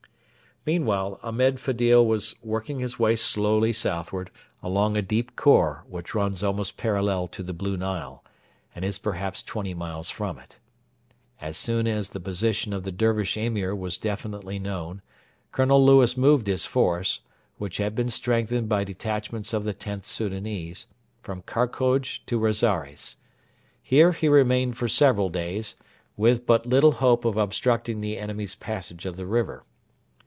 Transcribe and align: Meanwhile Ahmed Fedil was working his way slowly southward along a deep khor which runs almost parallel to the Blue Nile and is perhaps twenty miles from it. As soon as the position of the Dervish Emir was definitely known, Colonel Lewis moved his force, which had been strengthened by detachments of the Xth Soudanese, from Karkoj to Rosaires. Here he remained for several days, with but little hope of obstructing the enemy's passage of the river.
Meanwhile 0.63 1.19
Ahmed 1.23 1.59
Fedil 1.59 2.05
was 2.05 2.35
working 2.43 2.81
his 2.81 2.99
way 2.99 3.15
slowly 3.15 3.73
southward 3.73 4.29
along 4.61 4.95
a 4.95 5.01
deep 5.01 5.35
khor 5.35 5.83
which 5.89 6.13
runs 6.13 6.43
almost 6.43 6.77
parallel 6.77 7.27
to 7.29 7.41
the 7.41 7.51
Blue 7.51 7.75
Nile 7.77 8.23
and 8.75 8.85
is 8.85 8.99
perhaps 8.99 9.41
twenty 9.41 9.73
miles 9.73 10.11
from 10.11 10.37
it. 10.37 10.59
As 11.41 11.57
soon 11.57 11.87
as 11.87 12.11
the 12.11 12.19
position 12.19 12.73
of 12.73 12.83
the 12.83 12.91
Dervish 12.91 13.37
Emir 13.37 13.73
was 13.75 13.97
definitely 13.97 14.59
known, 14.59 15.01
Colonel 15.51 15.83
Lewis 15.83 16.15
moved 16.15 16.45
his 16.45 16.67
force, 16.67 17.21
which 17.57 17.77
had 17.77 17.95
been 17.95 18.09
strengthened 18.09 18.69
by 18.69 18.83
detachments 18.83 19.53
of 19.53 19.63
the 19.63 19.73
Xth 19.73 20.05
Soudanese, 20.05 20.85
from 21.23 21.41
Karkoj 21.41 22.23
to 22.27 22.37
Rosaires. 22.37 23.15
Here 23.81 24.11
he 24.11 24.27
remained 24.27 24.77
for 24.77 24.87
several 24.87 25.29
days, 25.29 25.75
with 26.15 26.45
but 26.45 26.67
little 26.67 26.91
hope 26.91 27.25
of 27.25 27.35
obstructing 27.35 28.01
the 28.01 28.19
enemy's 28.19 28.53
passage 28.53 29.07
of 29.07 29.15
the 29.15 29.25
river. 29.25 29.63